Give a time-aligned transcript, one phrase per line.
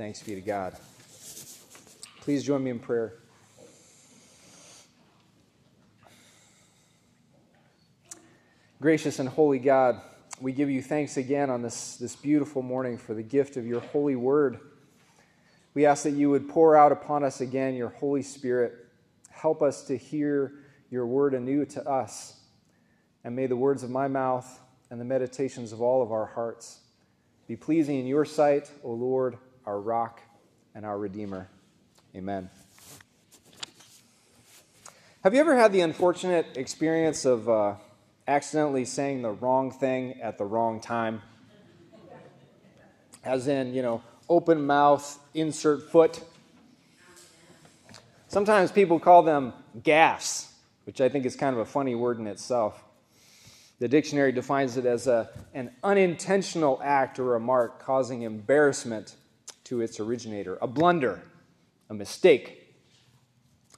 [0.00, 0.74] Thanks be to God.
[2.22, 3.18] Please join me in prayer.
[8.80, 10.00] Gracious and holy God,
[10.40, 13.80] we give you thanks again on this, this beautiful morning for the gift of your
[13.80, 14.60] holy word.
[15.74, 18.72] We ask that you would pour out upon us again your Holy Spirit.
[19.28, 20.54] Help us to hear
[20.90, 22.40] your word anew to us.
[23.22, 24.60] And may the words of my mouth
[24.90, 26.80] and the meditations of all of our hearts
[27.46, 29.36] be pleasing in your sight, O Lord,
[29.70, 30.20] our rock
[30.74, 31.48] and our Redeemer.
[32.16, 32.50] Amen.
[35.22, 37.74] Have you ever had the unfortunate experience of uh,
[38.26, 41.22] accidentally saying the wrong thing at the wrong time?
[43.22, 46.20] As in, you know, open mouth, insert foot.
[48.26, 49.52] Sometimes people call them
[49.82, 50.50] gaffes,
[50.82, 52.82] which I think is kind of a funny word in itself.
[53.78, 59.14] The dictionary defines it as a, an unintentional act or remark causing embarrassment
[59.70, 61.22] to its originator, a blunder,
[61.90, 62.74] a mistake.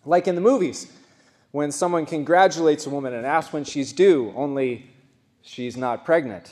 [0.06, 0.90] Like in the movies,
[1.50, 4.88] when someone congratulates a woman and asks when she's due, only
[5.42, 6.50] she's not pregnant.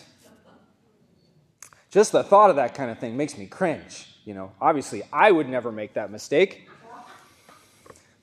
[1.91, 4.15] Just the thought of that kind of thing makes me cringe.
[4.27, 6.69] You know, obviously, I would never make that mistake.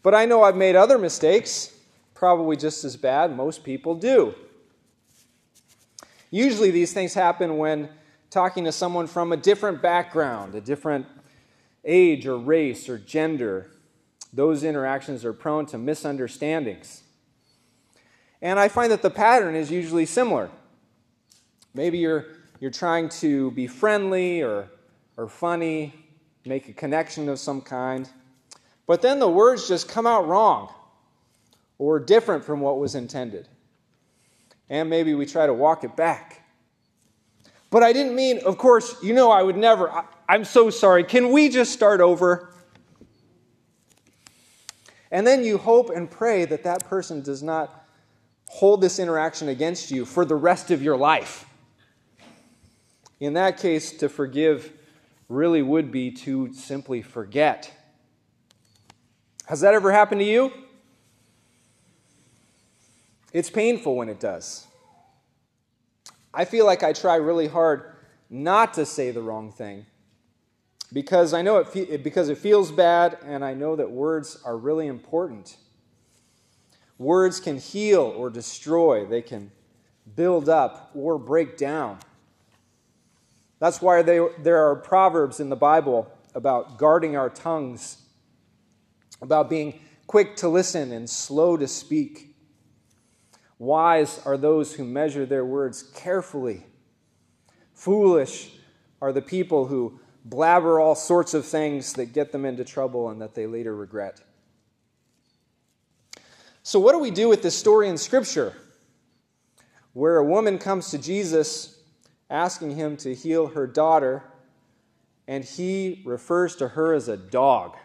[0.04, 1.76] But I know I've made other mistakes,
[2.14, 3.36] probably just as bad.
[3.36, 4.36] Most people do.
[6.30, 7.90] Usually, these things happen when
[8.30, 11.06] talking to someone from a different background, a different
[11.84, 13.72] age or race or gender.
[14.34, 17.04] Those interactions are prone to misunderstandings.
[18.42, 20.50] And I find that the pattern is usually similar.
[21.74, 22.26] Maybe you're,
[22.60, 24.70] you're trying to be friendly or,
[25.16, 25.94] or funny,
[26.46, 28.10] make a connection of some kind,
[28.86, 30.74] but then the words just come out wrong
[31.78, 33.48] or different from what was intended.
[34.70, 36.37] And maybe we try to walk it back.
[37.70, 39.92] But I didn't mean, of course, you know, I would never.
[39.92, 41.04] I, I'm so sorry.
[41.04, 42.54] Can we just start over?
[45.12, 47.86] And then you hope and pray that that person does not
[48.50, 51.46] hold this interaction against you for the rest of your life.
[53.20, 54.72] In that case, to forgive
[55.30, 57.74] really would be to simply forget.
[59.46, 60.52] Has that ever happened to you?
[63.34, 64.67] It's painful when it does.
[66.38, 67.96] I feel like I try really hard
[68.30, 69.88] not to say the wrong thing
[70.94, 74.56] because I know it, fe- because it feels bad and I know that words are
[74.56, 75.58] really important.
[77.00, 79.52] Words can heal or destroy, they can
[80.16, 81.98] build up or break down.
[83.58, 88.04] That's why they, there are proverbs in the Bible about guarding our tongues,
[89.24, 92.27] about being quick to listen and slow to speak.
[93.60, 96.64] Wise are those who measure their words carefully.
[97.74, 98.52] Foolish
[99.02, 103.22] are the people who blabber all sorts of things that get them into trouble and
[103.22, 104.22] that they later regret.
[106.64, 108.54] So, what do we do with this story in Scripture
[109.94, 111.80] where a woman comes to Jesus
[112.30, 114.22] asking him to heal her daughter,
[115.28, 117.78] and he refers to her as a dog?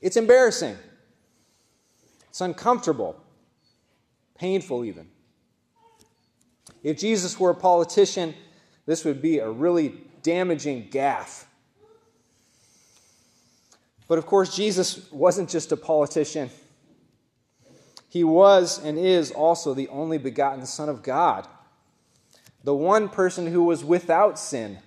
[0.00, 0.76] It's embarrassing.
[2.32, 3.22] It's uncomfortable,
[4.38, 5.06] painful even.
[6.82, 8.34] If Jesus were a politician,
[8.86, 11.44] this would be a really damaging gaffe.
[14.08, 16.48] But of course, Jesus wasn't just a politician.
[18.08, 21.46] He was and is also the only begotten Son of God,
[22.64, 24.78] the one person who was without sin.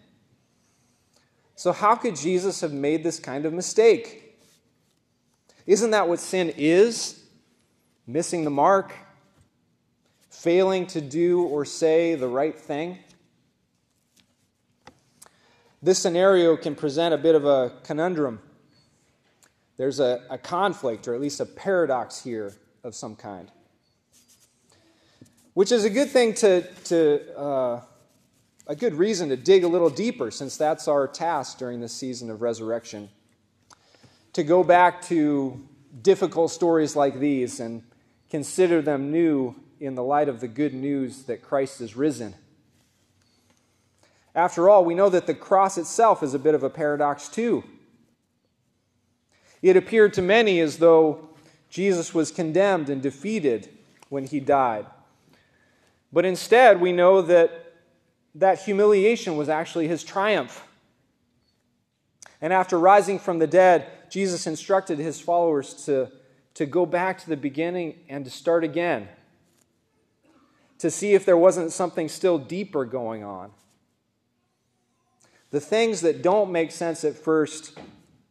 [1.55, 4.35] So, how could Jesus have made this kind of mistake?
[5.67, 7.21] Isn't that what sin is?
[8.07, 8.93] Missing the mark,
[10.29, 12.99] failing to do or say the right thing?
[15.81, 18.39] This scenario can present a bit of a conundrum.
[19.77, 23.51] There's a, a conflict, or at least a paradox here of some kind,
[25.53, 27.81] which is a good thing to, to uh,
[28.67, 32.29] a good reason to dig a little deeper, since that's our task during this season
[32.29, 33.09] of resurrection.
[34.33, 35.67] To go back to
[36.01, 37.83] difficult stories like these and
[38.29, 42.35] consider them new in the light of the good news that Christ is risen.
[44.33, 47.63] After all, we know that the cross itself is a bit of a paradox, too.
[49.61, 51.29] It appeared to many as though
[51.69, 53.69] Jesus was condemned and defeated
[54.09, 54.85] when he died.
[56.11, 57.73] But instead, we know that
[58.35, 60.65] that humiliation was actually his triumph.
[62.41, 66.11] And after rising from the dead, Jesus instructed his followers to,
[66.55, 69.07] to go back to the beginning and to start again,
[70.79, 73.51] to see if there wasn't something still deeper going on.
[75.51, 77.77] the things that don't make sense at first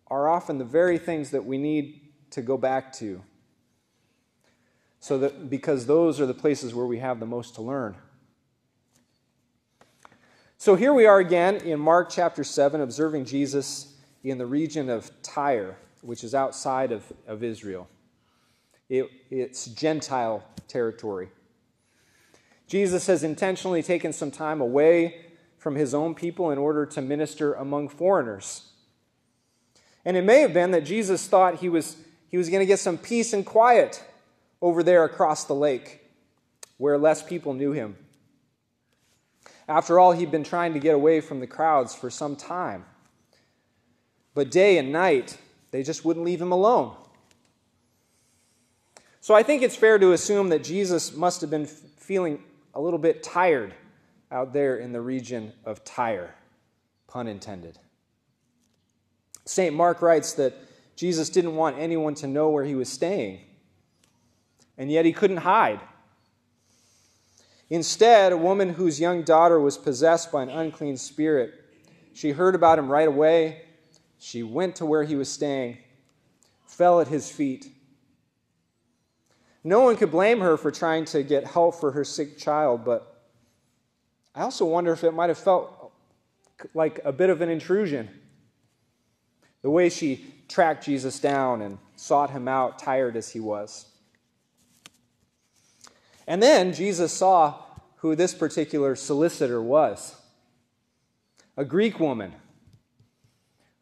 [0.09, 2.00] are often the very things that we need
[2.31, 3.23] to go back to.
[5.00, 7.97] So that because those are the places where we have the most to learn.
[10.59, 15.11] So here we are again in Mark chapter 7, observing Jesus in the region of
[15.23, 17.88] Tyre, which is outside of, of Israel.
[18.88, 21.28] It, it's Gentile territory.
[22.66, 25.26] Jesus has intentionally taken some time away
[25.58, 28.70] from his own people in order to minister among foreigners.
[30.04, 31.96] And it may have been that Jesus thought he was,
[32.31, 34.02] he was going to get some peace and quiet
[34.60, 36.00] over there across the lake
[36.76, 37.96] where less people knew him.
[39.66, 42.84] After all, he'd been trying to get away from the crowds for some time.
[44.34, 45.38] But day and night,
[45.70, 46.94] they just wouldn't leave him alone.
[49.25, 52.43] So I think it's fair to assume that Jesus must have been feeling
[52.75, 53.73] a little bit tired
[54.31, 56.35] out there in the region of Tyre,
[57.06, 57.79] pun intended.
[59.47, 59.75] St.
[59.75, 60.53] Mark writes that
[60.94, 63.41] Jesus didn't want anyone to know where he was staying,
[64.76, 65.81] and yet he couldn't hide.
[67.71, 71.55] Instead, a woman whose young daughter was possessed by an unclean spirit,
[72.12, 73.62] she heard about him right away.
[74.19, 75.79] She went to where he was staying,
[76.67, 77.71] fell at his feet.
[79.64, 83.22] No one could blame her for trying to get help for her sick child, but
[84.34, 85.93] I also wonder if it might have felt
[86.75, 88.11] like a bit of an intrusion.
[89.62, 93.87] The way she tracked Jesus down and sought him out, tired as he was.
[96.26, 97.55] And then Jesus saw
[97.96, 100.16] who this particular solicitor was
[101.56, 102.34] a Greek woman,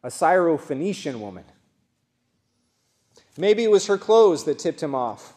[0.03, 1.43] a Syrophoenician woman.
[3.37, 5.33] Maybe it was her clothes that tipped him off,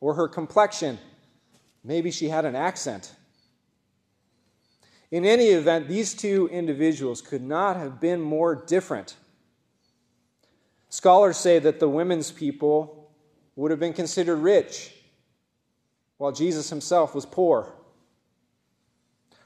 [0.00, 0.98] or her complexion.
[1.84, 3.14] Maybe she had an accent.
[5.10, 9.16] In any event, these two individuals could not have been more different.
[10.88, 13.10] Scholars say that the women's people
[13.54, 14.92] would have been considered rich
[16.18, 17.72] while Jesus himself was poor.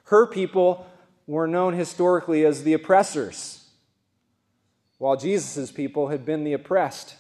[0.05, 0.87] Her people
[1.27, 3.69] were known historically as the oppressors,
[4.99, 7.15] while Jesus' people had been the oppressed.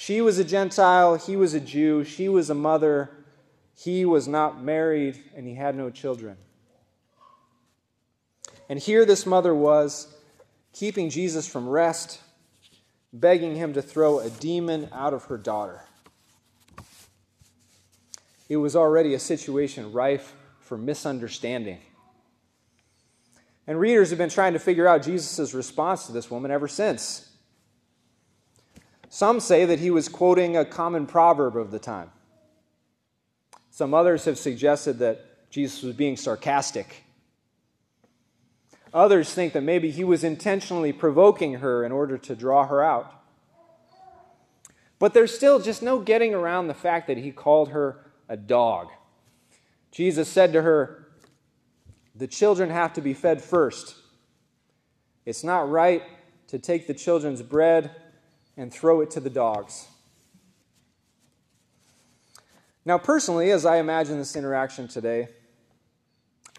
[0.00, 3.10] She was a Gentile, he was a Jew, she was a mother,
[3.76, 6.38] he was not married, and he had no children.
[8.70, 10.08] And here this mother was,
[10.72, 12.18] keeping Jesus from rest,
[13.12, 15.82] begging him to throw a demon out of her daughter.
[18.48, 21.80] It was already a situation rife for misunderstanding.
[23.66, 27.29] And readers have been trying to figure out Jesus' response to this woman ever since.
[29.12, 32.12] Some say that he was quoting a common proverb of the time.
[33.70, 37.02] Some others have suggested that Jesus was being sarcastic.
[38.94, 43.12] Others think that maybe he was intentionally provoking her in order to draw her out.
[45.00, 48.88] But there's still just no getting around the fact that he called her a dog.
[49.90, 51.08] Jesus said to her,
[52.14, 53.96] The children have to be fed first.
[55.26, 56.04] It's not right
[56.46, 57.90] to take the children's bread
[58.60, 59.88] and throw it to the dogs.
[62.84, 65.30] Now, personally, as I imagine this interaction today,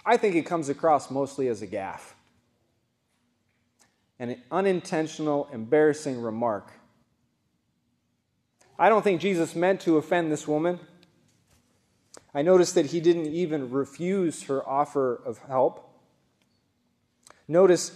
[0.03, 2.13] I think it comes across mostly as a gaffe,
[4.17, 6.72] an unintentional, embarrassing remark.
[8.79, 10.79] I don't think Jesus meant to offend this woman.
[12.34, 15.88] I notice that he didn't even refuse her offer of help.
[17.48, 17.91] Notice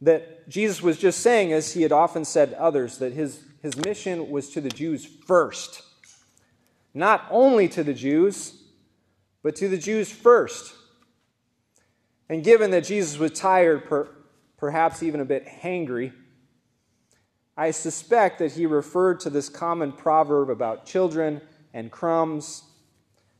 [0.00, 3.76] that Jesus was just saying, as he had often said to others, that his, his
[3.76, 5.82] mission was to the Jews first.
[6.94, 8.62] Not only to the Jews,
[9.42, 10.74] but to the Jews first.
[12.28, 14.08] And given that Jesus was tired, per,
[14.56, 16.12] perhaps even a bit hangry,
[17.56, 21.42] I suspect that he referred to this common proverb about children
[21.74, 22.64] and crumbs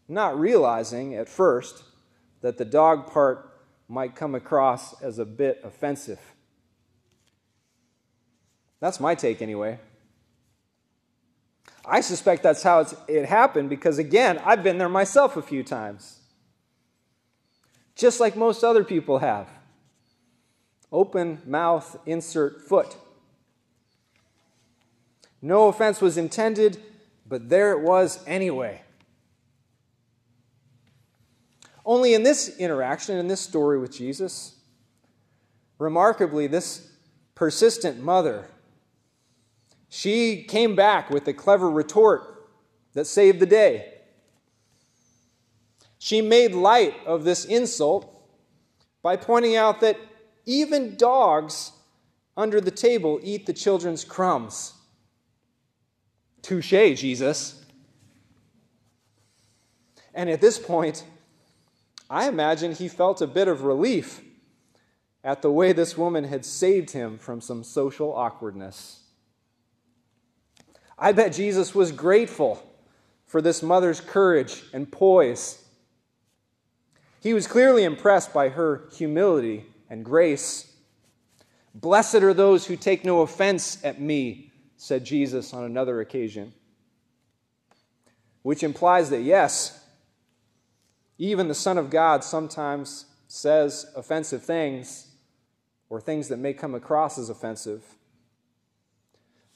[0.09, 1.85] not realizing at first
[2.43, 3.51] that the dog part
[3.89, 6.21] might come across as a bit offensive.
[8.81, 9.79] That's my take, anyway.
[11.85, 16.19] I suspect that's how it happened because, again, I've been there myself a few times.
[17.95, 19.49] Just like most other people have.
[20.93, 22.97] Open mouth, insert foot.
[25.43, 26.83] No offense was intended,
[27.27, 28.83] but there it was anyway.
[31.85, 34.55] Only in this interaction, in this story with Jesus,
[35.79, 36.91] remarkably, this
[37.35, 38.47] persistent mother,
[39.91, 42.49] she came back with a clever retort
[42.95, 43.93] that saved the day.
[45.99, 48.09] She made light of this insult
[49.03, 49.99] by pointing out that
[50.47, 51.73] even dogs
[52.37, 54.75] under the table eat the children's crumbs.
[56.41, 57.63] Touche, Jesus.
[60.15, 61.05] And at this point,
[62.09, 64.21] I imagine he felt a bit of relief
[65.23, 69.00] at the way this woman had saved him from some social awkwardness.
[71.03, 72.63] I bet Jesus was grateful
[73.25, 75.65] for this mother's courage and poise.
[77.21, 80.73] He was clearly impressed by her humility and grace.
[81.75, 86.53] Blessed are those who take no offense at me, said Jesus on another occasion.
[88.43, 89.83] Which implies that, yes,
[91.17, 95.07] even the Son of God sometimes says offensive things
[95.89, 97.85] or things that may come across as offensive.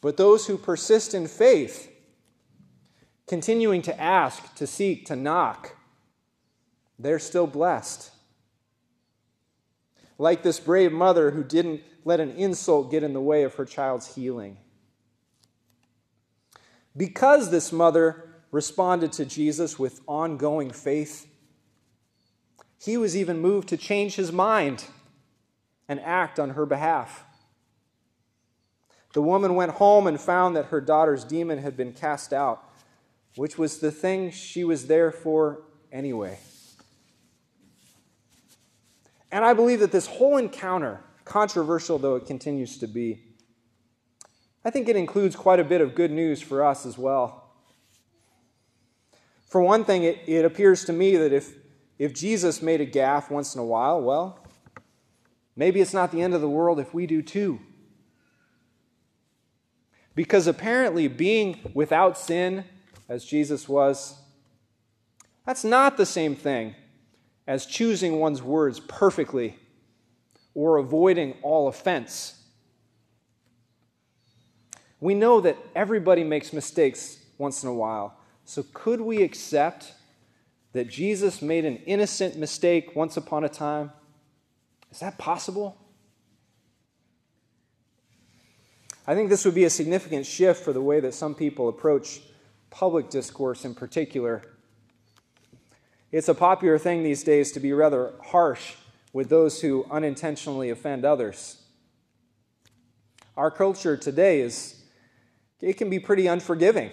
[0.04, 1.90] But those who persist in faith,
[3.26, 5.75] continuing to ask, to seek, to knock,
[6.99, 8.11] they're still blessed.
[10.18, 13.64] Like this brave mother who didn't let an insult get in the way of her
[13.64, 14.58] child's healing.
[16.94, 21.26] Because this mother responded to Jesus with ongoing faith,
[22.78, 24.84] he was even moved to change his mind
[25.88, 27.25] and act on her behalf.
[29.14, 32.68] The woman went home and found that her daughter's demon had been cast out,
[33.37, 36.38] which was the thing she was there for anyway.
[39.30, 43.23] And I believe that this whole encounter, controversial though it continues to be,
[44.64, 47.52] I think it includes quite a bit of good news for us as well.
[49.47, 51.54] For one thing, it, it appears to me that if,
[52.00, 54.44] if Jesus made a gaffe once in a while, well,
[55.54, 57.61] maybe it's not the end of the world if we do too.
[60.14, 62.64] Because apparently, being without sin,
[63.09, 64.16] as Jesus was,
[65.44, 66.75] that's not the same thing
[67.47, 69.59] as choosing one's words perfectly
[70.54, 72.40] or avoiding all offense.
[75.00, 78.16] We know that everybody makes mistakes once in a while.
[78.47, 79.92] So, could we accept
[80.73, 83.92] that Jesus made an innocent mistake once upon a time?
[84.90, 85.76] Is that possible?
[89.06, 92.20] I think this would be a significant shift for the way that some people approach
[92.70, 94.42] public discourse in particular.
[96.11, 98.75] It's a popular thing these days to be rather harsh
[99.12, 101.62] with those who unintentionally offend others.
[103.37, 104.82] Our culture today is,
[105.61, 106.90] it can be pretty unforgiving.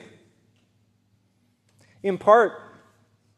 [2.03, 2.53] In part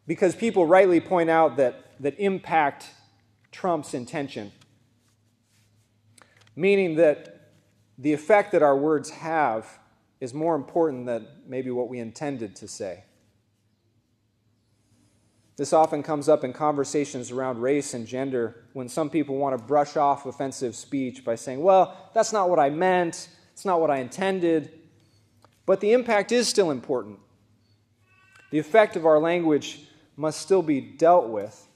[0.07, 2.87] because people rightly point out that, that impact
[3.51, 4.51] trumps intention,
[6.55, 7.32] meaning that
[7.97, 9.79] the effect that our words have
[10.19, 13.03] is more important than maybe what we intended to say.
[15.55, 19.63] This often comes up in conversations around race and gender when some people want to
[19.63, 23.91] brush off offensive speech by saying, well, that's not what I meant, it's not what
[23.91, 24.71] I intended.
[25.65, 27.19] But the impact is still important.
[28.49, 29.81] The effect of our language
[30.17, 31.67] must still be dealt with.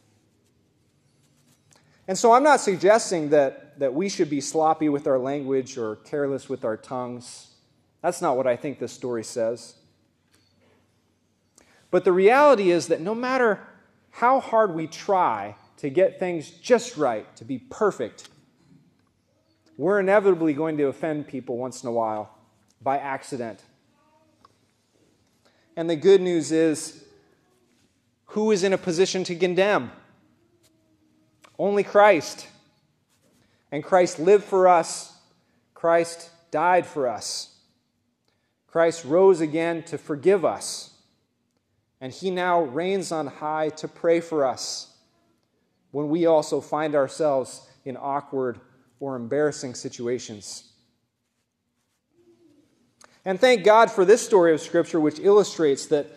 [2.08, 5.98] And so I'm not suggesting that that, we should be sloppy with our language or
[5.98, 7.56] careless with our tongues.
[8.02, 9.76] That's not what I think this story says.
[11.90, 13.60] But the reality is that no matter
[14.12, 18.30] how hard we try to get things just right, to be perfect,
[19.78, 22.36] we're inevitably going to offend people once in a while
[22.82, 23.64] by accident.
[25.76, 27.04] And the good news is
[28.32, 29.92] who is in a position to condemn?
[31.60, 32.48] Only Christ.
[33.72, 35.18] And Christ lived for us,
[35.74, 37.56] Christ died for us.
[38.68, 40.94] Christ rose again to forgive us.
[42.00, 44.96] And he now reigns on high to pray for us
[45.92, 48.60] when we also find ourselves in awkward
[49.00, 50.72] or embarrassing situations.
[53.26, 56.08] And thank God for this story of Scripture, which illustrates that,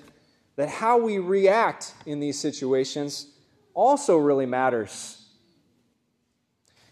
[0.56, 3.26] that how we react in these situations
[3.74, 5.19] also really matters.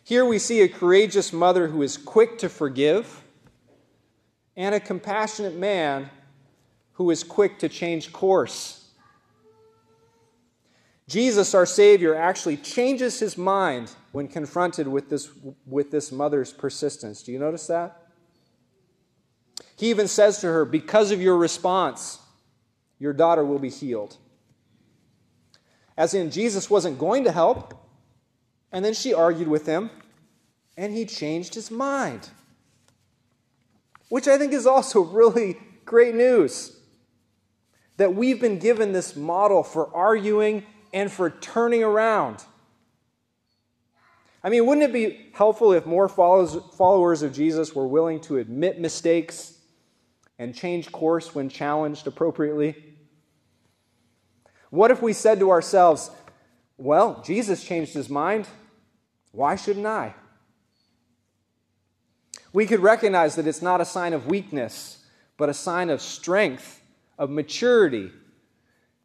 [0.08, 3.22] Here we see a courageous mother who is quick to forgive
[4.56, 6.08] and a compassionate man
[6.92, 8.88] who is quick to change course.
[11.08, 15.28] Jesus, our Savior, actually changes his mind when confronted with this,
[15.66, 17.22] with this mother's persistence.
[17.22, 18.06] Do you notice that?
[19.76, 22.18] He even says to her, Because of your response,
[22.98, 24.16] your daughter will be healed.
[25.98, 27.84] As in, Jesus wasn't going to help,
[28.72, 29.90] and then she argued with him,
[30.76, 32.30] and he changed his mind.
[34.08, 36.76] Which I think is also really great news.
[37.96, 42.44] That we've been given this model for arguing and for turning around.
[44.42, 48.80] I mean, wouldn't it be helpful if more followers of Jesus were willing to admit
[48.80, 49.58] mistakes
[50.38, 52.76] and change course when challenged appropriately?
[54.70, 56.10] What if we said to ourselves,
[56.78, 58.48] well, Jesus changed his mind.
[59.32, 60.14] Why shouldn't I?
[62.52, 65.04] We could recognize that it's not a sign of weakness,
[65.36, 66.80] but a sign of strength,
[67.18, 68.10] of maturity,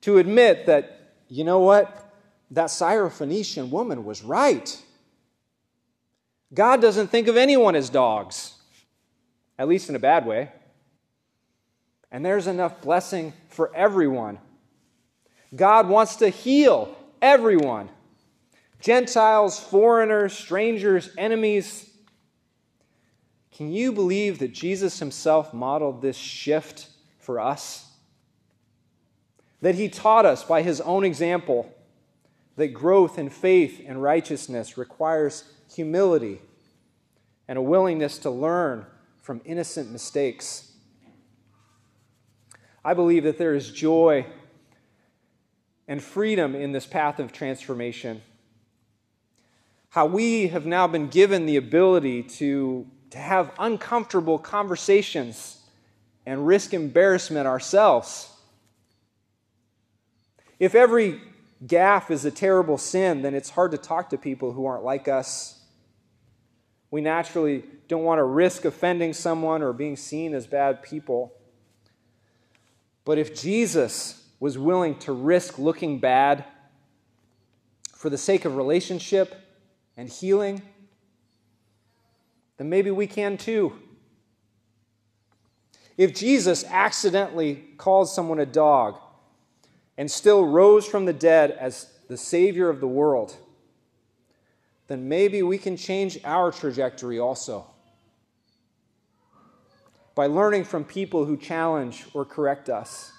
[0.01, 2.13] to admit that, you know what,
[2.51, 4.81] that Syrophoenician woman was right.
[6.53, 8.53] God doesn't think of anyone as dogs,
[9.57, 10.51] at least in a bad way.
[12.11, 14.37] And there's enough blessing for everyone.
[15.55, 17.89] God wants to heal everyone
[18.79, 21.89] Gentiles, foreigners, strangers, enemies.
[23.53, 27.89] Can you believe that Jesus himself modeled this shift for us?
[29.61, 31.73] That he taught us by his own example
[32.57, 36.41] that growth in faith and righteousness requires humility
[37.47, 38.85] and a willingness to learn
[39.21, 40.73] from innocent mistakes.
[42.83, 44.25] I believe that there is joy
[45.87, 48.21] and freedom in this path of transformation.
[49.89, 55.59] How we have now been given the ability to, to have uncomfortable conversations
[56.25, 58.31] and risk embarrassment ourselves.
[60.59, 61.21] If every
[61.65, 65.07] gaffe is a terrible sin, then it's hard to talk to people who aren't like
[65.07, 65.59] us.
[66.89, 71.33] We naturally don't want to risk offending someone or being seen as bad people.
[73.05, 76.43] But if Jesus was willing to risk looking bad
[77.95, 79.33] for the sake of relationship
[79.95, 80.61] and healing,
[82.57, 83.71] then maybe we can too.
[85.95, 88.99] If Jesus accidentally called someone a dog
[89.97, 93.37] and still rose from the dead as the Savior of the world,
[94.87, 97.65] then maybe we can change our trajectory also
[100.15, 103.13] by learning from people who challenge or correct us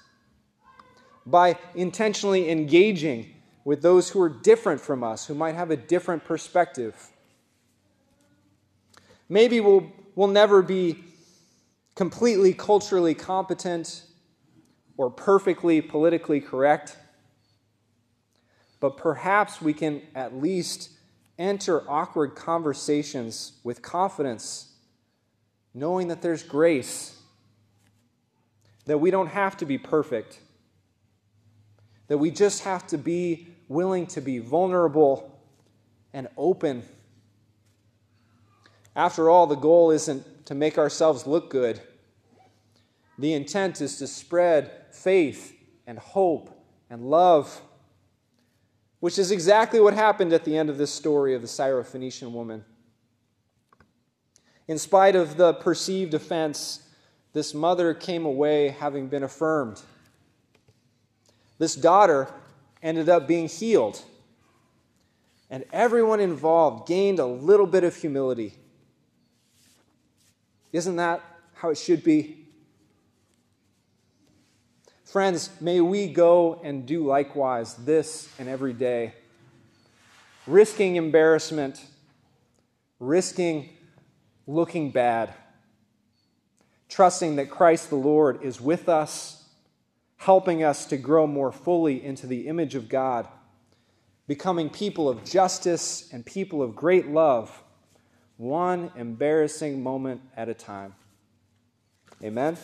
[1.26, 3.34] by intentionally engaging
[3.64, 7.10] with those who are different from us, who might have a different perspective.
[9.28, 11.02] Maybe we'll, we'll never be
[11.94, 14.02] completely culturally competent
[14.96, 16.96] or perfectly politically correct,
[18.80, 20.90] but perhaps we can at least
[21.38, 24.72] enter awkward conversations with confidence,
[25.72, 27.18] knowing that there's grace,
[28.84, 30.38] that we don't have to be perfect
[32.08, 35.40] that we just have to be willing to be vulnerable
[36.12, 36.82] and open.
[38.94, 41.80] After all, the goal isn't to make ourselves look good.
[43.18, 46.50] The intent is to spread faith and hope
[46.90, 47.60] and love,
[49.00, 52.64] which is exactly what happened at the end of this story of the Syrophoenician woman.
[54.66, 56.80] In spite of the perceived offense,
[57.32, 59.80] this mother came away having been affirmed.
[61.58, 62.28] This daughter
[62.82, 64.02] ended up being healed.
[65.50, 68.54] And everyone involved gained a little bit of humility.
[70.72, 71.22] Isn't that
[71.54, 72.44] how it should be?
[75.04, 79.14] Friends, may we go and do likewise this and every day,
[80.44, 81.84] risking embarrassment,
[82.98, 83.68] risking
[84.48, 85.32] looking bad,
[86.88, 89.43] trusting that Christ the Lord is with us
[90.24, 93.28] helping us to grow more fully into the image of God,
[94.26, 97.62] becoming people of justice and people of great love,
[98.38, 100.94] one embarrassing moment at a time.
[102.22, 102.56] Amen.